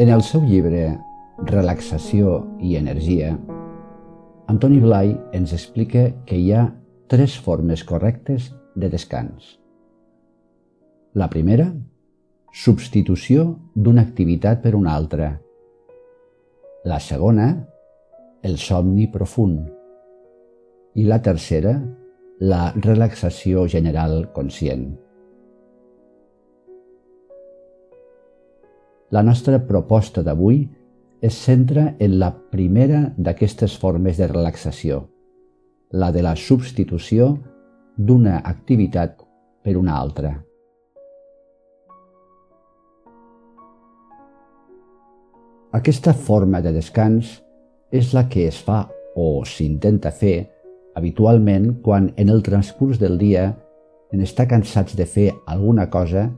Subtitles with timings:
[0.00, 0.94] En el seu llibre
[1.44, 2.30] Relaxació
[2.64, 3.34] i energia,
[4.48, 6.62] Antoni Blai ens explica que hi ha
[7.12, 8.46] tres formes correctes
[8.80, 9.58] de descans.
[11.12, 11.66] La primera,
[12.62, 13.44] substitució
[13.74, 15.28] d'una activitat per una altra.
[16.88, 17.50] La segona,
[18.40, 19.68] el somni profund.
[20.96, 21.76] I la tercera,
[22.40, 24.94] la relaxació general conscient.
[29.10, 30.60] La nostra proposta d'avui
[31.20, 35.00] es centra en la primera d'aquestes formes de relaxació,
[35.90, 37.32] la de la substitució
[37.98, 39.18] d'una activitat
[39.64, 40.30] per una altra.
[45.74, 47.34] Aquesta forma de descans
[47.90, 48.84] és la que es fa
[49.18, 50.36] o s'intenta fer
[50.94, 53.56] habitualment quan en el transcurs del dia,
[54.14, 56.28] en estar cansats de fer alguna cosa,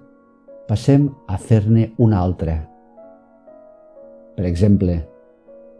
[0.69, 2.72] passem a fer-ne una altra.
[4.37, 5.01] Per exemple,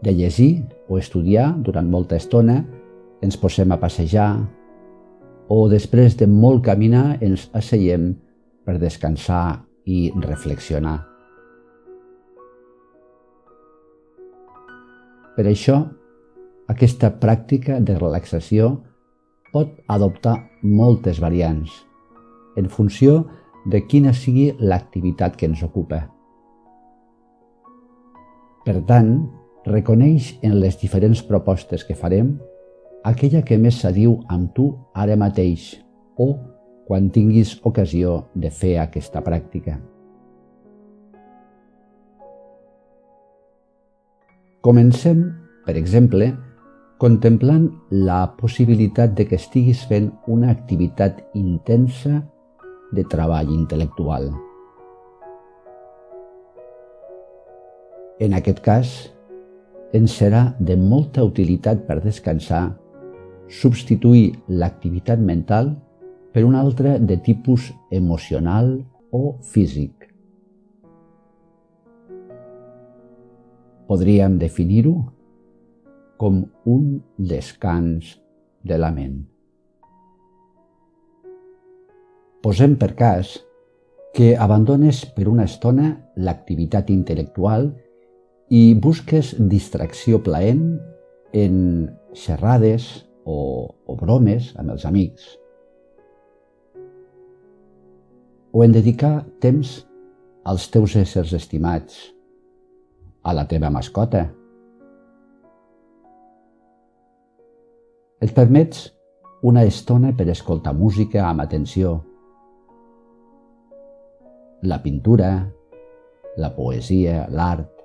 [0.03, 2.59] de llegir o estudiar durant molta estona,
[3.23, 4.29] ens posem a passejar
[5.47, 8.11] o després de molt caminar ens asseiem
[8.65, 10.99] per descansar i reflexionar.
[15.33, 15.79] Per això,
[16.69, 18.75] aquesta pràctica de relaxació
[19.53, 21.73] pot adoptar moltes variants
[22.57, 23.23] en funció
[23.65, 26.12] de quina sigui l'activitat que ens ocupa.
[28.63, 29.09] Per tant,
[29.67, 32.33] reconeix en les diferents propostes que farem
[33.03, 35.73] aquella que més s'adiu amb tu ara mateix
[36.15, 36.29] o
[36.87, 39.75] quan tinguis ocasió de fer aquesta pràctica.
[44.63, 45.25] Comencem,
[45.67, 46.29] per exemple,
[47.03, 52.21] contemplant la possibilitat de que estiguis fent una activitat intensa
[52.95, 54.31] de treball intel·lectual.
[58.21, 58.89] En aquest cas,
[59.93, 62.75] ens serà de molta utilitat per descansar
[63.49, 65.73] substituir l'activitat mental
[66.33, 68.75] per una altra de tipus emocional
[69.11, 70.09] o físic.
[73.89, 74.95] Podríem definir-ho
[76.17, 78.15] com un descans
[78.63, 79.19] de la ment.
[82.43, 83.37] Posem per cas
[84.13, 87.71] que abandones per una estona l'activitat intel·lectual
[88.49, 90.65] i busques distracció plaent
[91.33, 91.55] en
[92.13, 95.25] xerrades o, o bromes amb els amics.
[98.53, 99.79] O en dedicar temps
[100.43, 102.13] als teus éssers estimats,
[103.23, 104.27] a la teva mascota.
[108.23, 108.89] Et permets
[109.43, 112.01] una estona per escoltar música amb atenció,
[114.63, 115.31] la pintura,
[116.39, 117.82] la poesia, l'art,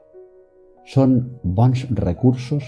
[0.88, 2.65] són bons recursos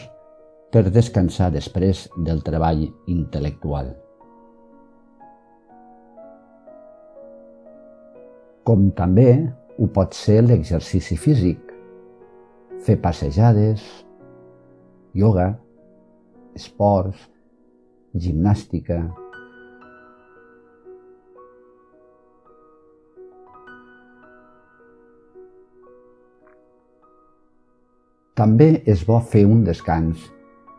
[0.70, 3.94] per descansar després del treball intel·lectual.
[8.68, 9.30] Com també
[9.80, 11.72] ho pot ser l'exercici físic,
[12.84, 13.82] fer passejades,
[15.16, 15.48] yoga,
[16.54, 17.24] esports,
[18.14, 19.00] gimnàstica,
[28.40, 30.22] També és bo fer un descans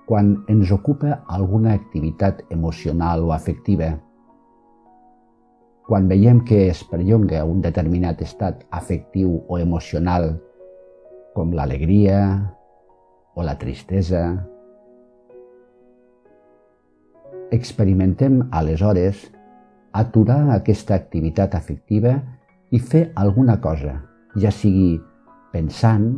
[0.09, 3.91] quan ens ocupa alguna activitat emocional o afectiva.
[5.85, 10.25] Quan veiem que es perllonga un determinat estat afectiu o emocional,
[11.35, 12.23] com l'alegria
[13.37, 14.23] o la tristesa,
[17.53, 19.27] experimentem aleshores
[19.93, 22.17] aturar aquesta activitat afectiva
[22.73, 23.99] i fer alguna cosa,
[24.33, 24.95] ja sigui
[25.53, 26.15] pensant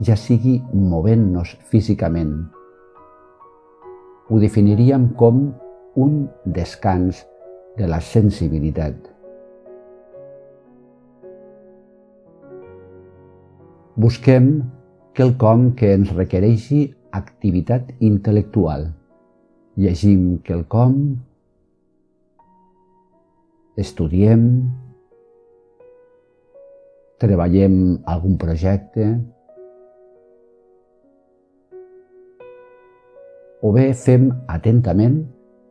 [0.00, 2.48] ja sigui movent-nos físicament.
[4.30, 5.50] Ho definiríem com
[6.00, 7.24] un descans
[7.76, 8.96] de la sensibilitat.
[14.00, 14.62] Busquem
[15.18, 18.86] quelcom que ens requereixi activitat intel·lectual.
[19.80, 20.94] Llegim quelcom,
[23.76, 24.46] estudiem,
[27.20, 27.76] treballem
[28.08, 29.10] algun projecte,
[33.62, 35.20] o bé fem atentament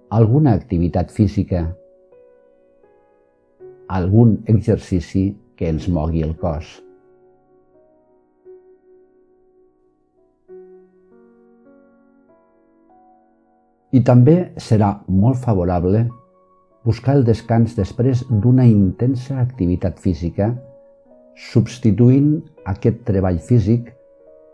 [0.09, 1.63] alguna activitat física,
[3.89, 6.69] algun exercici que ens mogui el cos.
[13.89, 16.03] I també serà molt favorable
[16.85, 20.51] buscar el descans després d'una intensa activitat física,
[21.50, 22.35] substituint
[22.69, 23.89] aquest treball físic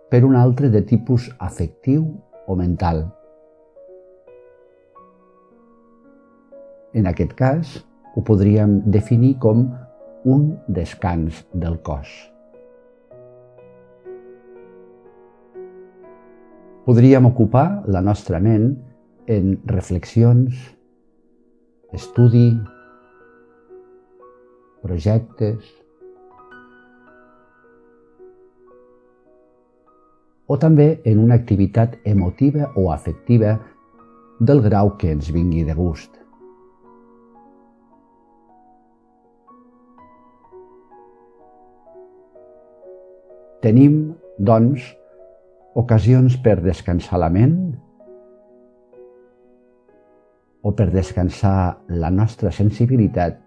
[0.10, 2.08] per un altre de tipus afectiu
[2.48, 3.06] o mental.
[6.96, 7.72] En aquest cas,
[8.16, 9.66] ho podríem definir com
[10.24, 12.08] un descans del cos.
[16.88, 18.70] Podríem ocupar la nostra ment
[19.28, 20.56] en reflexions,
[21.92, 22.48] estudi,
[24.86, 25.68] projectes,
[30.48, 33.58] o també en una activitat emotiva o afectiva
[34.40, 36.25] del grau que ens vingui de gust.
[43.66, 44.84] Tenim, doncs,
[45.74, 47.56] ocasions per descansar la ment
[50.62, 53.42] o per descansar la nostra sensibilitat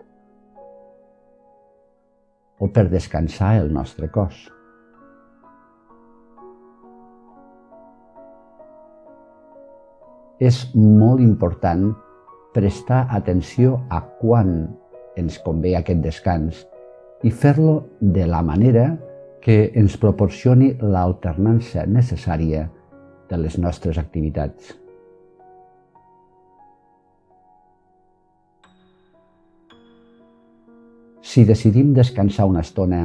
[2.59, 4.43] o per descansar el nostre cos.
[10.43, 11.93] És molt important
[12.59, 14.57] prestar atenció a quan
[15.15, 16.67] ens convé aquest descans
[17.23, 19.08] i fer-lo de la manera que
[19.47, 22.67] ens proporcioni l'alternança necessària
[23.29, 24.75] de les nostres activitats.
[31.23, 33.05] Si decidim descansar una estona,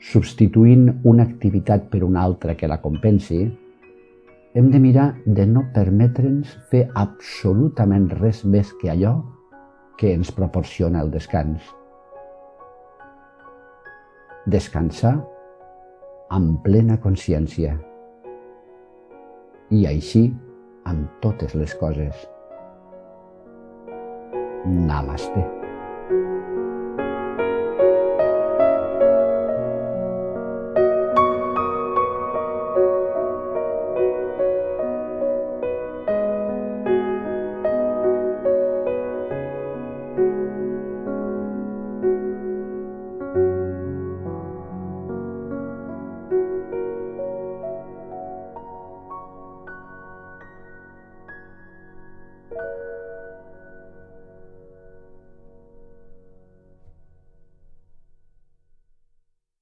[0.00, 3.44] substituint una activitat per una altra que la compensi,
[4.56, 9.18] hem de mirar de no permetre'ns fer absolutament res més que allò
[10.00, 11.60] que ens proporciona el descans.
[14.46, 15.35] Descansar
[16.34, 17.76] amb plena consciència
[19.70, 20.24] i així
[20.86, 22.26] amb totes les coses.
[24.66, 25.55] Namaste.